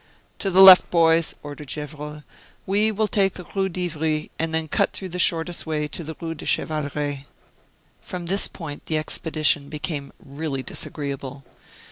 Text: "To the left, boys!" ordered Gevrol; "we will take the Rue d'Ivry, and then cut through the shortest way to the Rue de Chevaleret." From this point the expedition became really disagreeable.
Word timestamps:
"To 0.39 0.49
the 0.49 0.63
left, 0.63 0.89
boys!" 0.89 1.35
ordered 1.43 1.67
Gevrol; 1.67 2.23
"we 2.65 2.91
will 2.91 3.07
take 3.07 3.35
the 3.35 3.45
Rue 3.53 3.69
d'Ivry, 3.69 4.31
and 4.39 4.51
then 4.51 4.67
cut 4.67 4.93
through 4.93 5.09
the 5.09 5.19
shortest 5.19 5.67
way 5.67 5.87
to 5.89 6.03
the 6.03 6.15
Rue 6.19 6.33
de 6.33 6.43
Chevaleret." 6.47 7.25
From 8.01 8.25
this 8.25 8.47
point 8.47 8.87
the 8.87 8.97
expedition 8.97 9.69
became 9.69 10.11
really 10.19 10.63
disagreeable. 10.63 11.43